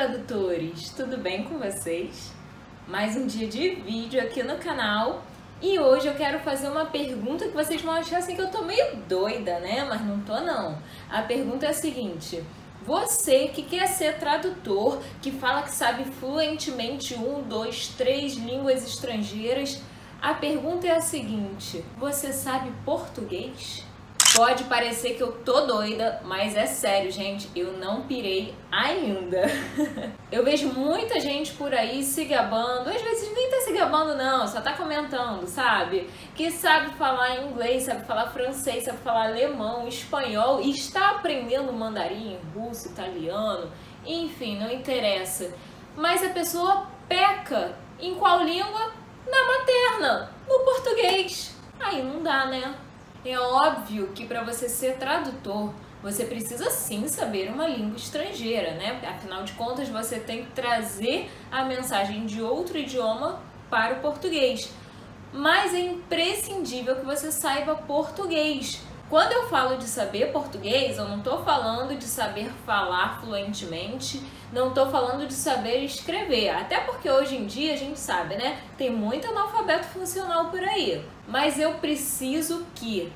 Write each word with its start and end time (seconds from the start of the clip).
tradutores! 0.00 0.88
Tudo 0.96 1.18
bem 1.18 1.44
com 1.44 1.58
vocês? 1.58 2.32
Mais 2.88 3.18
um 3.18 3.26
dia 3.26 3.46
de 3.46 3.74
vídeo 3.74 4.18
aqui 4.18 4.42
no 4.42 4.56
canal 4.56 5.22
e 5.60 5.78
hoje 5.78 6.06
eu 6.06 6.14
quero 6.14 6.38
fazer 6.40 6.70
uma 6.70 6.86
pergunta 6.86 7.46
que 7.46 7.52
vocês 7.52 7.82
vão 7.82 7.92
achar 7.92 8.16
assim 8.16 8.34
que 8.34 8.40
eu 8.40 8.50
tô 8.50 8.62
meio 8.62 8.96
doida, 9.06 9.60
né? 9.60 9.84
Mas 9.84 10.00
não 10.00 10.18
tô 10.20 10.40
não. 10.40 10.78
A 11.10 11.20
pergunta 11.20 11.66
é 11.66 11.68
a 11.68 11.74
seguinte: 11.74 12.42
você 12.82 13.48
que 13.48 13.62
quer 13.62 13.86
ser 13.88 14.18
tradutor, 14.18 15.02
que 15.20 15.30
fala 15.30 15.64
que 15.64 15.70
sabe 15.70 16.04
fluentemente 16.12 17.14
um, 17.14 17.42
dois, 17.42 17.88
três 17.88 18.36
línguas 18.36 18.82
estrangeiras, 18.82 19.82
a 20.22 20.32
pergunta 20.32 20.86
é 20.86 20.96
a 20.96 21.02
seguinte: 21.02 21.84
você 21.98 22.32
sabe 22.32 22.72
português? 22.86 23.84
Pode 24.34 24.62
parecer 24.64 25.14
que 25.14 25.22
eu 25.22 25.32
tô 25.32 25.62
doida, 25.62 26.22
mas 26.24 26.54
é 26.54 26.64
sério, 26.64 27.10
gente, 27.10 27.50
eu 27.54 27.72
não 27.72 28.02
pirei 28.02 28.54
ainda. 28.70 29.42
eu 30.30 30.44
vejo 30.44 30.68
muita 30.68 31.18
gente 31.18 31.52
por 31.54 31.74
aí 31.74 32.04
se 32.04 32.26
gabando, 32.26 32.88
às 32.88 33.02
vezes 33.02 33.34
nem 33.34 33.50
tá 33.50 33.60
se 33.60 33.72
gabando 33.72 34.14
não, 34.14 34.46
só 34.46 34.60
tá 34.60 34.74
comentando, 34.74 35.48
sabe? 35.48 36.08
Que 36.36 36.48
sabe 36.48 36.94
falar 36.94 37.42
inglês, 37.42 37.82
sabe 37.82 38.06
falar 38.06 38.28
francês, 38.28 38.84
sabe 38.84 38.98
falar 38.98 39.24
alemão, 39.24 39.88
espanhol 39.88 40.60
e 40.60 40.70
está 40.70 41.10
aprendendo 41.10 41.72
mandarim, 41.72 42.38
russo, 42.54 42.88
italiano, 42.88 43.68
enfim, 44.06 44.60
não 44.60 44.70
interessa. 44.70 45.52
Mas 45.96 46.24
a 46.24 46.28
pessoa 46.28 46.86
peca 47.08 47.74
em 47.98 48.14
qual 48.14 48.44
língua? 48.44 48.92
Na 49.28 49.46
materna, 49.46 50.30
no 50.48 50.60
português. 50.60 51.54
Aí 51.80 52.00
não 52.00 52.22
dá, 52.22 52.46
né? 52.46 52.74
É 53.22 53.38
óbvio 53.38 54.08
que 54.14 54.24
para 54.24 54.42
você 54.42 54.66
ser 54.66 54.96
tradutor, 54.96 55.74
você 56.02 56.24
precisa 56.24 56.70
sim 56.70 57.06
saber 57.06 57.50
uma 57.50 57.68
língua 57.68 57.96
estrangeira, 57.96 58.72
né? 58.72 58.98
Afinal 59.06 59.42
de 59.42 59.52
contas, 59.52 59.90
você 59.90 60.18
tem 60.18 60.44
que 60.44 60.52
trazer 60.52 61.30
a 61.52 61.62
mensagem 61.64 62.24
de 62.24 62.40
outro 62.40 62.78
idioma 62.78 63.38
para 63.68 63.96
o 63.96 64.00
português. 64.00 64.72
Mas 65.34 65.74
é 65.74 65.80
imprescindível 65.80 66.96
que 66.96 67.04
você 67.04 67.30
saiba 67.30 67.74
português. 67.74 68.82
Quando 69.10 69.32
eu 69.32 69.48
falo 69.48 69.76
de 69.76 69.84
saber 69.84 70.32
português, 70.32 70.96
eu 70.96 71.04
não 71.04 71.18
estou 71.18 71.44
falando 71.44 71.98
de 71.98 72.04
saber 72.04 72.48
falar 72.64 73.20
fluentemente, 73.20 74.22
não 74.52 74.68
estou 74.68 74.88
falando 74.88 75.26
de 75.26 75.34
saber 75.34 75.84
escrever, 75.84 76.50
até 76.50 76.80
porque 76.80 77.10
hoje 77.10 77.36
em 77.36 77.44
dia 77.44 77.74
a 77.74 77.76
gente 77.76 77.98
sabe, 77.98 78.36
né? 78.36 78.62
Tem 78.78 78.88
muito 78.88 79.28
analfabeto 79.28 79.88
funcional 79.88 80.46
por 80.46 80.62
aí. 80.62 81.04
Mas 81.30 81.58
eu 81.58 81.74
preciso 81.74 82.66
que 82.74 83.10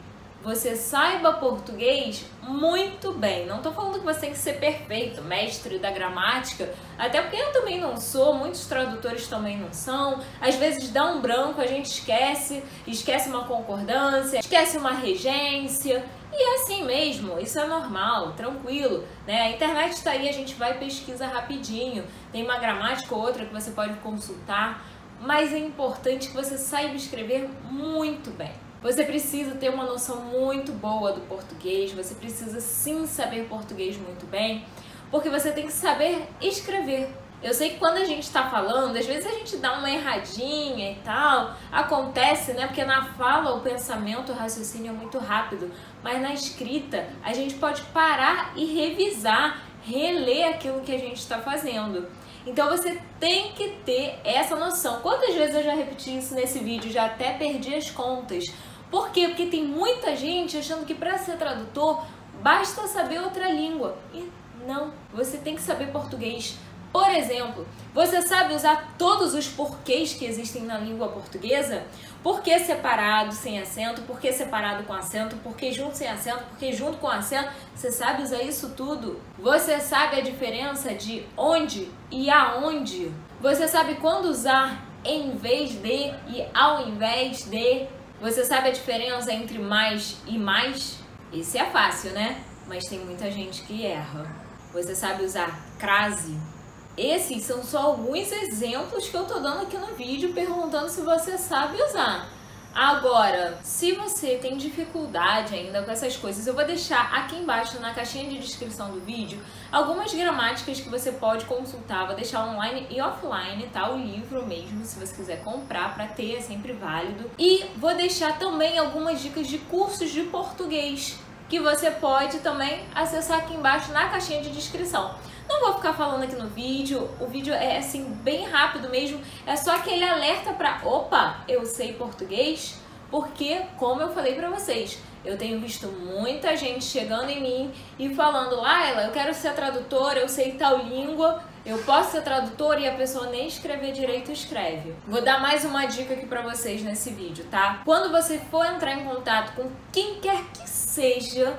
você 0.44 0.76
saiba 0.76 1.32
português 1.32 2.26
muito 2.42 3.12
bem. 3.12 3.46
Não 3.46 3.56
estou 3.56 3.72
falando 3.72 3.98
que 3.98 4.04
você 4.04 4.20
tem 4.20 4.30
que 4.30 4.38
ser 4.38 4.60
perfeito, 4.60 5.22
mestre 5.22 5.78
da 5.78 5.90
gramática, 5.90 6.72
até 6.98 7.22
porque 7.22 7.36
eu 7.36 7.52
também 7.52 7.80
não 7.80 7.96
sou, 7.96 8.34
muitos 8.34 8.66
tradutores 8.66 9.26
também 9.26 9.58
não 9.58 9.72
são. 9.72 10.20
Às 10.40 10.54
vezes 10.56 10.90
dá 10.90 11.06
um 11.06 11.20
branco, 11.20 11.60
a 11.60 11.66
gente 11.66 11.86
esquece, 11.86 12.62
esquece 12.86 13.30
uma 13.30 13.44
concordância, 13.44 14.38
esquece 14.38 14.76
uma 14.76 14.92
regência. 14.92 16.04
E 16.30 16.36
é 16.36 16.54
assim 16.56 16.84
mesmo, 16.84 17.38
isso 17.38 17.58
é 17.58 17.66
normal, 17.66 18.32
tranquilo, 18.32 19.04
né? 19.26 19.42
A 19.42 19.50
internet 19.50 19.92
está 19.92 20.10
aí, 20.10 20.28
a 20.28 20.32
gente 20.32 20.54
vai 20.56 20.78
pesquisa 20.78 21.26
rapidinho. 21.26 22.04
Tem 22.32 22.42
uma 22.42 22.58
gramática 22.58 23.14
ou 23.14 23.22
outra 23.22 23.46
que 23.46 23.52
você 23.52 23.70
pode 23.70 23.94
consultar, 24.00 24.84
mas 25.20 25.52
é 25.52 25.58
importante 25.58 26.28
que 26.28 26.34
você 26.34 26.58
saiba 26.58 26.94
escrever 26.94 27.48
muito 27.70 28.30
bem. 28.30 28.52
Você 28.82 29.02
precisa 29.02 29.54
ter 29.54 29.70
uma 29.70 29.84
noção 29.84 30.20
muito 30.22 30.70
boa 30.72 31.12
do 31.12 31.22
português, 31.22 31.92
você 31.92 32.14
precisa 32.14 32.60
sim 32.60 33.06
saber 33.06 33.48
português 33.48 33.96
muito 33.96 34.26
bem, 34.26 34.64
porque 35.10 35.30
você 35.30 35.52
tem 35.52 35.66
que 35.66 35.72
saber 35.72 36.28
escrever. 36.40 37.08
Eu 37.44 37.52
sei 37.52 37.70
que 37.70 37.78
quando 37.78 37.98
a 37.98 38.04
gente 38.04 38.22
está 38.22 38.48
falando, 38.48 38.96
às 38.96 39.04
vezes 39.04 39.26
a 39.26 39.32
gente 39.32 39.58
dá 39.58 39.74
uma 39.74 39.90
erradinha 39.90 40.92
e 40.92 40.94
tal, 41.04 41.54
acontece, 41.70 42.54
né? 42.54 42.66
Porque 42.66 42.82
na 42.84 43.04
fala 43.04 43.54
o 43.54 43.60
pensamento, 43.60 44.32
o 44.32 44.34
raciocínio 44.34 44.90
é 44.90 44.92
muito 44.94 45.18
rápido, 45.18 45.70
mas 46.02 46.22
na 46.22 46.32
escrita 46.32 47.06
a 47.22 47.34
gente 47.34 47.54
pode 47.56 47.82
parar 47.84 48.52
e 48.56 48.64
revisar, 48.64 49.62
reler 49.84 50.48
aquilo 50.48 50.80
que 50.80 50.94
a 50.94 50.98
gente 50.98 51.18
está 51.18 51.38
fazendo. 51.38 52.08
Então 52.46 52.68
você 52.68 53.00
tem 53.18 53.52
que 53.52 53.70
ter 53.84 54.18
essa 54.24 54.56
noção. 54.56 55.00
Quantas 55.00 55.34
vezes 55.34 55.54
eu 55.54 55.62
já 55.62 55.74
repeti 55.74 56.16
isso 56.16 56.34
nesse 56.34 56.58
vídeo? 56.58 56.90
Já 56.90 57.06
até 57.06 57.32
perdi 57.32 57.74
as 57.74 57.90
contas. 57.90 58.44
Por 58.90 59.10
quê? 59.10 59.28
Porque 59.28 59.46
tem 59.46 59.64
muita 59.64 60.14
gente 60.14 60.56
achando 60.56 60.84
que 60.84 60.94
para 60.94 61.18
ser 61.18 61.36
tradutor 61.36 62.04
basta 62.42 62.86
saber 62.86 63.20
outra 63.20 63.50
língua. 63.50 63.96
E 64.12 64.30
não, 64.66 64.92
você 65.12 65.38
tem 65.38 65.54
que 65.54 65.62
saber 65.62 65.90
português. 65.90 66.58
Por 66.94 67.10
exemplo, 67.10 67.66
você 67.92 68.22
sabe 68.22 68.54
usar 68.54 68.94
todos 68.96 69.34
os 69.34 69.48
porquês 69.48 70.14
que 70.14 70.24
existem 70.24 70.62
na 70.62 70.78
língua 70.78 71.08
portuguesa? 71.08 71.82
Por 72.22 72.40
que 72.40 72.56
separado 72.60 73.34
sem 73.34 73.58
acento? 73.58 74.02
Por 74.02 74.20
que 74.20 74.32
separado 74.32 74.84
com 74.84 74.92
acento? 74.92 75.34
Por 75.38 75.56
que 75.56 75.72
junto 75.72 75.96
sem 75.96 76.06
acento? 76.06 76.44
Por 76.44 76.56
que 76.56 76.72
junto 76.72 76.98
com 76.98 77.08
acento? 77.08 77.50
Você 77.74 77.90
sabe 77.90 78.22
usar 78.22 78.42
isso 78.42 78.74
tudo? 78.76 79.20
Você 79.36 79.80
sabe 79.80 80.18
a 80.18 80.20
diferença 80.20 80.94
de 80.94 81.26
onde 81.36 81.90
e 82.12 82.30
aonde? 82.30 83.10
Você 83.40 83.66
sabe 83.66 83.96
quando 83.96 84.26
usar 84.26 84.80
em 85.04 85.32
vez 85.36 85.70
de 85.70 86.14
e 86.28 86.46
ao 86.54 86.86
invés 86.86 87.42
de? 87.42 87.88
Você 88.20 88.44
sabe 88.44 88.68
a 88.68 88.72
diferença 88.72 89.32
entre 89.32 89.58
mais 89.58 90.18
e 90.28 90.38
mais? 90.38 91.00
Esse 91.32 91.58
é 91.58 91.64
fácil, 91.64 92.12
né? 92.12 92.40
Mas 92.68 92.84
tem 92.84 93.00
muita 93.00 93.28
gente 93.32 93.62
que 93.62 93.84
erra. 93.84 94.32
Você 94.72 94.94
sabe 94.94 95.24
usar 95.24 95.58
crase? 95.76 96.53
Esses 96.96 97.42
são 97.42 97.62
só 97.64 97.78
alguns 97.78 98.30
exemplos 98.30 99.08
que 99.08 99.16
eu 99.16 99.24
tô 99.24 99.40
dando 99.40 99.62
aqui 99.62 99.76
no 99.76 99.94
vídeo 99.94 100.32
perguntando 100.32 100.88
se 100.88 101.00
você 101.00 101.36
sabe 101.36 101.82
usar. 101.82 102.28
Agora, 102.74 103.56
se 103.62 103.92
você 103.92 104.36
tem 104.36 104.56
dificuldade 104.56 105.54
ainda 105.54 105.82
com 105.82 105.92
essas 105.92 106.16
coisas, 106.16 106.44
eu 106.44 106.54
vou 106.54 106.66
deixar 106.66 107.02
aqui 107.14 107.36
embaixo 107.36 107.78
na 107.78 107.94
caixinha 107.94 108.28
de 108.28 108.38
descrição 108.38 108.90
do 108.90 109.00
vídeo 109.00 109.40
algumas 109.70 110.12
gramáticas 110.12 110.80
que 110.80 110.88
você 110.88 111.12
pode 111.12 111.44
consultar. 111.44 112.06
Vou 112.06 112.16
deixar 112.16 112.44
online 112.44 112.88
e 112.90 113.00
offline, 113.00 113.68
tá? 113.72 113.92
O 113.92 113.98
livro 113.98 114.44
mesmo, 114.44 114.84
se 114.84 114.98
você 114.98 115.14
quiser 115.14 115.44
comprar 115.44 115.94
para 115.94 116.08
ter, 116.08 116.36
é 116.36 116.40
sempre 116.40 116.72
válido. 116.72 117.30
E 117.38 117.64
vou 117.76 117.94
deixar 117.94 118.40
também 118.40 118.76
algumas 118.76 119.20
dicas 119.20 119.46
de 119.46 119.58
cursos 119.58 120.10
de 120.10 120.22
português 120.24 121.16
que 121.48 121.60
você 121.60 121.90
pode 121.90 122.38
também 122.40 122.84
acessar 122.94 123.38
aqui 123.38 123.54
embaixo 123.54 123.92
na 123.92 124.08
caixinha 124.08 124.42
de 124.42 124.50
descrição. 124.50 125.14
Não 125.48 125.60
vou 125.60 125.74
ficar 125.74 125.92
falando 125.92 126.22
aqui 126.22 126.36
no 126.36 126.48
vídeo, 126.48 127.08
o 127.20 127.26
vídeo 127.26 127.52
é 127.52 127.78
assim 127.78 128.04
bem 128.22 128.48
rápido 128.48 128.88
mesmo, 128.88 129.20
é 129.46 129.54
só 129.54 129.76
aquele 129.76 130.02
alerta 130.02 130.52
para, 130.52 130.80
opa, 130.84 131.44
eu 131.46 131.66
sei 131.66 131.92
português, 131.92 132.80
porque 133.10 133.62
como 133.76 134.00
eu 134.00 134.12
falei 134.12 134.34
para 134.34 134.48
vocês, 134.48 134.98
eu 135.24 135.38
tenho 135.38 135.58
visto 135.58 135.86
muita 135.88 136.56
gente 136.56 136.84
chegando 136.84 137.30
em 137.30 137.40
mim 137.40 137.72
e 137.98 138.14
falando, 138.14 138.60
Laila, 138.60 139.04
eu 139.04 139.12
quero 139.12 139.32
ser 139.32 139.54
tradutora, 139.54 140.20
eu 140.20 140.28
sei 140.28 140.52
tal 140.52 140.78
língua, 140.78 141.42
eu 141.64 141.78
posso 141.78 142.12
ser 142.12 142.22
tradutora 142.22 142.78
e 142.80 142.86
a 142.86 142.94
pessoa 142.94 143.30
nem 143.30 143.46
escrever 143.46 143.92
direito 143.92 144.30
escreve. 144.30 144.94
Vou 145.06 145.22
dar 145.22 145.40
mais 145.40 145.64
uma 145.64 145.86
dica 145.86 146.12
aqui 146.12 146.26
para 146.26 146.42
vocês 146.42 146.82
nesse 146.82 147.10
vídeo, 147.10 147.46
tá? 147.50 147.80
Quando 147.84 148.12
você 148.12 148.38
for 148.38 148.66
entrar 148.66 148.92
em 148.92 149.04
contato 149.04 149.54
com 149.54 149.70
quem 149.90 150.20
quer 150.20 150.44
que 150.52 150.68
seja, 150.68 151.56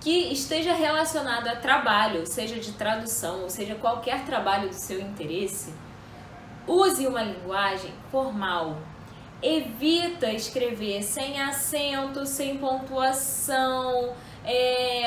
que 0.00 0.32
esteja 0.32 0.74
relacionado 0.74 1.46
a 1.46 1.56
trabalho, 1.56 2.26
seja 2.26 2.56
de 2.56 2.72
tradução, 2.72 3.42
ou 3.42 3.50
seja, 3.50 3.76
qualquer 3.76 4.24
trabalho 4.24 4.68
do 4.68 4.74
seu 4.74 5.00
interesse, 5.00 5.72
use 6.66 7.06
uma 7.06 7.22
linguagem 7.22 7.92
formal. 8.10 8.76
Evita 9.46 10.32
escrever 10.32 11.02
sem 11.02 11.38
acento, 11.38 12.24
sem 12.24 12.56
pontuação, 12.56 14.14
é, 14.42 15.04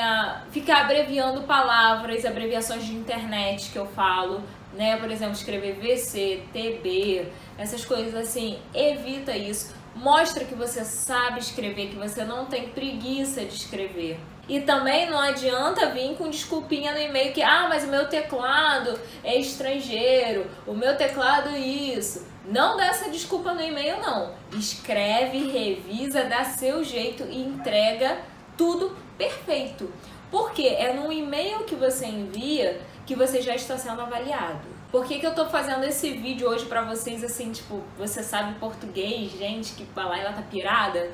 ficar 0.52 0.82
abreviando 0.82 1.42
palavras, 1.42 2.24
abreviações 2.24 2.86
de 2.86 2.94
internet 2.94 3.72
que 3.72 3.76
eu 3.76 3.86
falo, 3.86 4.44
né? 4.74 4.96
Por 4.96 5.10
exemplo, 5.10 5.34
escrever 5.34 5.74
VC, 5.80 6.44
TB, 6.52 7.26
essas 7.58 7.84
coisas 7.84 8.14
assim. 8.14 8.60
Evita 8.72 9.36
isso. 9.36 9.74
Mostra 9.96 10.44
que 10.44 10.54
você 10.54 10.84
sabe 10.84 11.40
escrever, 11.40 11.88
que 11.88 11.96
você 11.96 12.24
não 12.24 12.46
tem 12.46 12.68
preguiça 12.68 13.44
de 13.44 13.54
escrever. 13.54 14.20
E 14.48 14.60
também 14.60 15.10
não 15.10 15.20
adianta 15.20 15.90
vir 15.90 16.16
com 16.16 16.30
desculpinha 16.30 16.92
no 16.92 16.98
e-mail 16.98 17.34
que, 17.34 17.42
ah, 17.42 17.66
mas 17.68 17.84
o 17.84 17.88
meu 17.88 18.08
teclado 18.08 18.98
é 19.22 19.36
estrangeiro, 19.36 20.46
o 20.66 20.72
meu 20.72 20.96
teclado 20.96 21.54
isso. 21.54 22.26
Não 22.46 22.78
dá 22.78 22.86
essa 22.86 23.10
desculpa 23.10 23.52
no 23.52 23.60
e-mail, 23.60 24.00
não. 24.00 24.32
Escreve, 24.58 25.50
revisa, 25.50 26.24
dá 26.24 26.44
seu 26.44 26.82
jeito 26.82 27.24
e 27.24 27.42
entrega 27.42 28.18
tudo 28.56 28.96
perfeito. 29.18 29.92
Porque 30.30 30.66
é 30.66 30.94
no 30.94 31.12
e-mail 31.12 31.64
que 31.64 31.74
você 31.74 32.06
envia 32.06 32.80
que 33.06 33.14
você 33.14 33.42
já 33.42 33.54
está 33.54 33.76
sendo 33.76 34.00
avaliado. 34.00 34.78
Por 34.90 35.04
que, 35.04 35.18
que 35.18 35.26
eu 35.26 35.34
tô 35.34 35.46
fazendo 35.46 35.84
esse 35.84 36.12
vídeo 36.12 36.48
hoje 36.48 36.64
para 36.64 36.82
vocês 36.82 37.22
assim, 37.22 37.52
tipo, 37.52 37.82
você 37.98 38.22
sabe 38.22 38.58
português, 38.58 39.30
gente 39.32 39.74
que 39.74 39.84
e 39.84 40.20
ela 40.20 40.32
tá 40.32 40.42
pirada? 40.42 41.10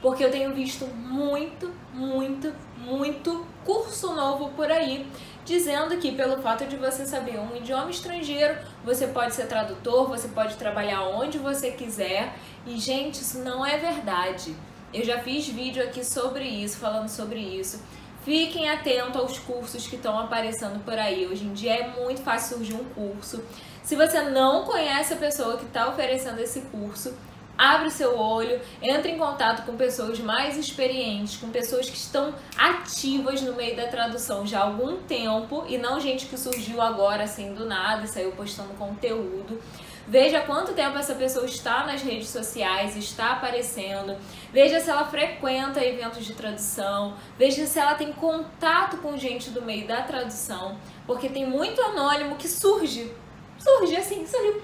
Porque 0.00 0.24
eu 0.24 0.30
tenho 0.30 0.54
visto 0.54 0.86
muito, 0.86 1.72
muito, 1.92 2.54
muito 2.76 3.46
curso 3.64 4.14
novo 4.14 4.50
por 4.50 4.70
aí 4.70 5.06
dizendo 5.48 5.96
que 5.96 6.12
pelo 6.12 6.42
fato 6.42 6.66
de 6.66 6.76
você 6.76 7.06
saber 7.06 7.40
um 7.40 7.56
idioma 7.56 7.90
estrangeiro, 7.90 8.58
você 8.84 9.06
pode 9.06 9.34
ser 9.34 9.46
tradutor, 9.46 10.06
você 10.06 10.28
pode 10.28 10.56
trabalhar 10.56 11.04
onde 11.04 11.38
você 11.38 11.70
quiser. 11.70 12.34
E 12.66 12.78
gente, 12.78 13.14
isso 13.14 13.38
não 13.38 13.64
é 13.64 13.78
verdade. 13.78 14.54
Eu 14.92 15.02
já 15.02 15.18
fiz 15.20 15.48
vídeo 15.48 15.82
aqui 15.82 16.04
sobre 16.04 16.44
isso, 16.44 16.76
falando 16.76 17.08
sobre 17.08 17.40
isso. 17.40 17.82
Fiquem 18.26 18.68
atentos 18.68 19.16
aos 19.16 19.38
cursos 19.38 19.86
que 19.86 19.96
estão 19.96 20.18
aparecendo 20.18 20.84
por 20.84 20.98
aí. 20.98 21.26
Hoje 21.26 21.44
em 21.44 21.54
dia 21.54 21.76
é 21.76 21.88
muito 21.88 22.20
fácil 22.20 22.58
surgir 22.58 22.74
um 22.74 22.84
curso. 22.84 23.42
Se 23.82 23.96
você 23.96 24.20
não 24.20 24.64
conhece 24.64 25.14
a 25.14 25.16
pessoa 25.16 25.56
que 25.56 25.64
está 25.64 25.88
oferecendo 25.88 26.38
esse 26.40 26.60
curso, 26.60 27.14
abre 27.58 27.90
seu 27.90 28.16
olho, 28.16 28.60
entre 28.80 29.10
em 29.10 29.18
contato 29.18 29.66
com 29.66 29.76
pessoas 29.76 30.20
mais 30.20 30.56
experientes, 30.56 31.36
com 31.36 31.50
pessoas 31.50 31.90
que 31.90 31.96
estão 31.96 32.32
ativas 32.56 33.42
no 33.42 33.54
meio 33.54 33.76
da 33.76 33.88
tradução 33.88 34.46
já 34.46 34.60
há 34.60 34.62
algum 34.62 34.98
tempo 34.98 35.64
e 35.68 35.76
não 35.76 35.98
gente 35.98 36.26
que 36.26 36.38
surgiu 36.38 36.80
agora 36.80 37.24
assim 37.24 37.52
do 37.52 37.66
nada 37.66 38.04
e 38.04 38.08
saiu 38.08 38.30
postando 38.32 38.74
conteúdo. 38.74 39.60
Veja 40.06 40.40
quanto 40.40 40.72
tempo 40.72 40.96
essa 40.96 41.14
pessoa 41.14 41.44
está 41.44 41.84
nas 41.84 42.00
redes 42.00 42.30
sociais, 42.30 42.96
está 42.96 43.32
aparecendo. 43.32 44.16
Veja 44.50 44.80
se 44.80 44.88
ela 44.88 45.04
frequenta 45.04 45.84
eventos 45.84 46.24
de 46.24 46.32
tradução. 46.32 47.14
Veja 47.38 47.66
se 47.66 47.78
ela 47.78 47.94
tem 47.94 48.10
contato 48.10 48.96
com 48.98 49.18
gente 49.18 49.50
do 49.50 49.60
meio 49.60 49.86
da 49.86 50.00
tradução. 50.00 50.78
Porque 51.06 51.28
tem 51.28 51.46
muito 51.46 51.82
anônimo 51.82 52.36
que 52.36 52.48
surge. 52.48 53.12
Surge 53.58 53.96
assim, 53.96 54.26
surge 54.26 54.62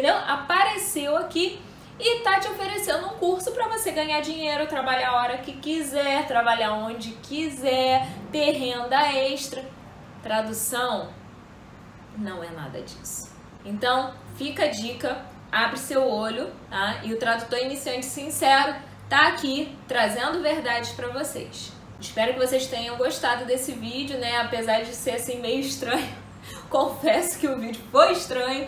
entendeu? 0.00 0.16
Apareceu 0.16 1.16
aqui 1.16 1.60
e 1.98 2.20
tá 2.20 2.40
te 2.40 2.48
oferecendo 2.48 3.06
um 3.06 3.18
curso 3.18 3.52
para 3.52 3.68
você 3.68 3.90
ganhar 3.90 4.20
dinheiro, 4.20 4.66
trabalhar 4.66 5.10
a 5.10 5.16
hora 5.16 5.38
que 5.38 5.52
quiser, 5.52 6.26
trabalhar 6.26 6.72
onde 6.72 7.12
quiser, 7.22 8.08
ter 8.32 8.52
renda 8.52 9.12
extra. 9.12 9.62
Tradução 10.22 11.10
não 12.16 12.42
é 12.42 12.50
nada 12.50 12.80
disso. 12.80 13.30
Então, 13.62 14.14
fica 14.36 14.64
a 14.64 14.68
dica, 14.68 15.22
abre 15.52 15.78
seu 15.78 16.08
olho, 16.08 16.50
tá? 16.70 17.00
E 17.04 17.12
o 17.12 17.18
tradutor 17.18 17.58
iniciante 17.58 18.06
sincero 18.06 18.74
tá 19.08 19.28
aqui 19.28 19.76
trazendo 19.86 20.40
verdades 20.40 20.92
para 20.92 21.08
vocês. 21.08 21.72
Espero 22.00 22.32
que 22.32 22.38
vocês 22.38 22.66
tenham 22.66 22.96
gostado 22.96 23.44
desse 23.44 23.72
vídeo, 23.72 24.18
né? 24.18 24.38
Apesar 24.38 24.80
de 24.80 24.94
ser 24.94 25.12
assim 25.12 25.40
meio 25.40 25.60
estranho. 25.60 26.08
Confesso 26.70 27.38
que 27.38 27.46
o 27.46 27.58
vídeo 27.58 27.82
foi 27.92 28.12
estranho, 28.12 28.66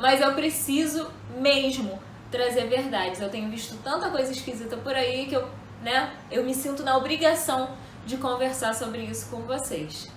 mas 0.00 0.20
eu 0.20 0.34
preciso 0.34 1.10
mesmo 1.38 2.00
trazer 2.30 2.66
verdades. 2.66 3.20
Eu 3.20 3.28
tenho 3.28 3.50
visto 3.50 3.76
tanta 3.82 4.10
coisa 4.10 4.32
esquisita 4.32 4.76
por 4.76 4.94
aí 4.94 5.26
que 5.26 5.36
eu, 5.36 5.48
né, 5.82 6.12
eu 6.30 6.44
me 6.44 6.54
sinto 6.54 6.82
na 6.82 6.96
obrigação 6.96 7.70
de 8.06 8.16
conversar 8.16 8.74
sobre 8.74 9.02
isso 9.02 9.28
com 9.30 9.42
vocês. 9.42 10.10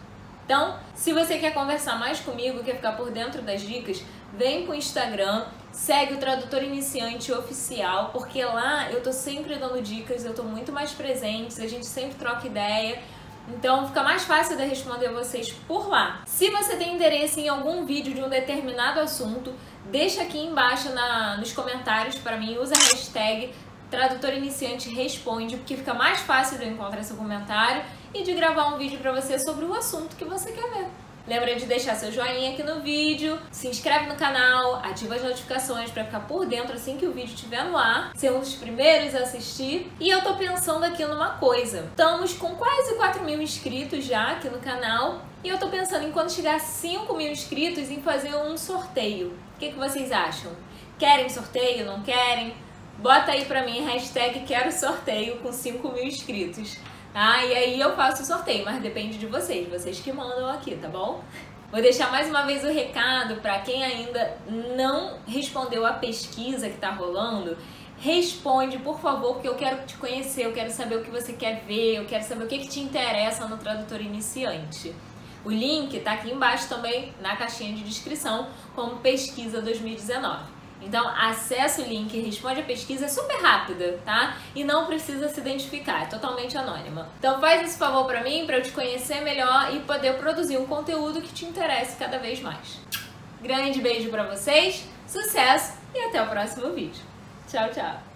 Então, 0.45 0.77
se 0.93 1.13
você 1.13 1.37
quer 1.37 1.53
conversar 1.53 1.97
mais 1.97 2.19
comigo, 2.19 2.63
quer 2.63 2.75
ficar 2.75 2.93
por 2.93 3.11
dentro 3.11 3.41
das 3.41 3.61
dicas, 3.61 4.03
vem 4.33 4.65
pro 4.65 4.73
Instagram, 4.73 5.45
segue 5.71 6.15
o 6.15 6.17
Tradutor 6.17 6.63
Iniciante 6.63 7.31
Oficial, 7.31 8.09
porque 8.11 8.43
lá 8.43 8.91
eu 8.91 9.01
tô 9.01 9.11
sempre 9.11 9.55
dando 9.55 9.81
dicas, 9.81 10.25
eu 10.25 10.33
tô 10.33 10.43
muito 10.43 10.71
mais 10.71 10.91
presente, 10.91 11.61
a 11.61 11.67
gente 11.67 11.85
sempre 11.85 12.15
troca 12.15 12.47
ideia. 12.47 13.01
Então 13.47 13.87
fica 13.87 14.03
mais 14.03 14.23
fácil 14.23 14.55
de 14.55 14.63
responder 14.63 15.09
vocês 15.09 15.51
por 15.67 15.89
lá. 15.89 16.21
Se 16.25 16.49
você 16.49 16.75
tem 16.75 16.95
interesse 16.95 17.41
em 17.41 17.49
algum 17.49 17.85
vídeo 17.85 18.13
de 18.13 18.21
um 18.21 18.29
determinado 18.29 18.99
assunto, 18.99 19.53
deixa 19.91 20.21
aqui 20.21 20.39
embaixo 20.39 20.89
na, 20.93 21.37
nos 21.37 21.51
comentários 21.51 22.17
para 22.17 22.37
mim, 22.37 22.57
usa 22.57 22.73
a 22.73 22.79
hashtag 22.79 23.53
Tradutor 23.91 24.33
Iniciante 24.33 24.89
Responde, 24.89 25.57
porque 25.57 25.77
fica 25.77 25.93
mais 25.93 26.19
fácil 26.19 26.57
de 26.57 26.65
eu 26.65 26.71
encontrar 26.71 27.03
seu 27.03 27.15
comentário 27.15 27.83
e 28.13 28.23
de 28.23 28.33
gravar 28.33 28.73
um 28.73 28.77
vídeo 28.77 28.99
para 28.99 29.11
você 29.11 29.37
sobre 29.37 29.65
o 29.65 29.73
assunto 29.73 30.15
que 30.15 30.25
você 30.25 30.51
quer 30.51 30.69
ver. 30.71 31.02
Lembra 31.25 31.55
de 31.55 31.65
deixar 31.65 31.95
seu 31.95 32.11
joinha 32.11 32.51
aqui 32.51 32.63
no 32.63 32.81
vídeo, 32.81 33.39
se 33.49 33.69
inscreve 33.69 34.07
no 34.07 34.15
canal, 34.15 34.75
ativa 34.83 35.15
as 35.15 35.23
notificações 35.23 35.89
para 35.89 36.03
ficar 36.03 36.19
por 36.21 36.45
dentro 36.45 36.75
assim 36.75 36.97
que 36.97 37.05
o 37.05 37.13
vídeo 37.13 37.33
estiver 37.33 37.63
no 37.63 37.77
ar, 37.77 38.11
ser 38.13 38.33
um 38.33 38.41
dos 38.41 38.55
primeiros 38.55 39.15
a 39.15 39.19
assistir. 39.19 39.89
E 40.01 40.09
eu 40.09 40.21
tô 40.21 40.35
pensando 40.35 40.83
aqui 40.83 41.05
numa 41.05 41.37
coisa. 41.37 41.85
Estamos 41.91 42.33
com 42.33 42.55
quase 42.55 42.95
4 42.95 43.23
mil 43.23 43.41
inscritos 43.41 44.03
já 44.03 44.31
aqui 44.31 44.49
no 44.49 44.59
canal 44.59 45.21
e 45.41 45.47
eu 45.47 45.57
tô 45.57 45.69
pensando 45.69 46.05
em 46.05 46.11
quando 46.11 46.29
chegar 46.29 46.55
a 46.55 46.59
5 46.59 47.15
mil 47.15 47.31
inscritos 47.31 47.89
em 47.89 48.01
fazer 48.01 48.35
um 48.35 48.57
sorteio. 48.57 49.29
O 49.55 49.59
que, 49.59 49.69
que 49.69 49.79
vocês 49.79 50.11
acham? 50.11 50.51
Querem 50.99 51.29
sorteio? 51.29 51.85
Não 51.85 52.03
querem? 52.03 52.53
Bota 52.97 53.31
aí 53.31 53.45
pra 53.45 53.63
mim 53.63 53.85
hashtag 53.85 54.41
quero 54.41 54.73
sorteio 54.73 55.37
com 55.37 55.53
5 55.53 55.87
mil 55.93 56.03
inscritos. 56.03 56.77
Ah, 57.15 57.45
e 57.45 57.53
aí 57.53 57.79
eu 57.79 57.95
faço 57.95 58.23
o 58.23 58.25
sorteio, 58.25 58.65
mas 58.65 58.81
depende 58.81 59.19
de 59.19 59.27
vocês, 59.27 59.69
vocês 59.69 59.99
que 59.99 60.11
mandam 60.11 60.49
aqui, 60.49 60.75
tá 60.75 60.87
bom? 60.87 61.23
Vou 61.71 61.79
deixar 61.79 62.11
mais 62.11 62.27
uma 62.27 62.43
vez 62.43 62.63
o 62.63 62.71
recado 62.71 63.35
para 63.35 63.59
quem 63.59 63.83
ainda 63.83 64.35
não 64.75 65.19
respondeu 65.27 65.85
a 65.85 65.93
pesquisa 65.93 66.69
que 66.69 66.77
tá 66.77 66.89
rolando. 66.89 67.55
Responde, 67.99 68.79
por 68.79 68.99
favor, 68.99 69.33
porque 69.35 69.47
eu 69.47 69.53
quero 69.53 69.85
te 69.85 69.95
conhecer, 69.97 70.45
eu 70.45 70.53
quero 70.53 70.71
saber 70.71 70.95
o 70.95 71.03
que 71.03 71.11
você 71.11 71.33
quer 71.33 71.63
ver, 71.67 71.97
eu 71.97 72.05
quero 72.05 72.23
saber 72.23 72.45
o 72.45 72.47
que, 72.47 72.57
que 72.57 72.67
te 72.67 72.79
interessa 72.79 73.47
no 73.47 73.57
tradutor 73.57 74.01
iniciante. 74.01 74.93
O 75.45 75.51
link 75.51 75.99
tá 75.99 76.13
aqui 76.13 76.31
embaixo 76.31 76.67
também 76.67 77.13
na 77.21 77.35
caixinha 77.35 77.75
de 77.75 77.83
descrição 77.83 78.47
como 78.75 78.97
pesquisa 78.97 79.61
2019. 79.61 80.45
Então, 80.85 81.07
acesse 81.07 81.81
o 81.81 81.85
link, 81.85 82.19
responde 82.19 82.61
a 82.61 82.63
pesquisa, 82.63 83.05
é 83.05 83.07
super 83.07 83.41
rápida, 83.41 83.99
tá? 84.05 84.37
E 84.55 84.63
não 84.63 84.85
precisa 84.85 85.29
se 85.29 85.39
identificar, 85.39 86.03
é 86.03 86.05
totalmente 86.05 86.57
anônima. 86.57 87.09
Então, 87.19 87.39
faz 87.39 87.63
esse 87.63 87.77
favor 87.77 88.05
para 88.05 88.23
mim, 88.23 88.45
para 88.45 88.57
eu 88.57 88.63
te 88.63 88.71
conhecer 88.71 89.21
melhor 89.21 89.73
e 89.75 89.79
poder 89.79 90.17
produzir 90.17 90.57
um 90.57 90.65
conteúdo 90.65 91.21
que 91.21 91.33
te 91.33 91.45
interesse 91.45 91.97
cada 91.97 92.17
vez 92.19 92.39
mais. 92.39 92.79
Grande 93.41 93.81
beijo 93.81 94.09
para 94.09 94.23
vocês, 94.23 94.87
sucesso 95.07 95.73
e 95.93 95.99
até 95.99 96.21
o 96.21 96.27
próximo 96.27 96.71
vídeo. 96.71 97.03
Tchau, 97.47 97.69
tchau! 97.69 98.12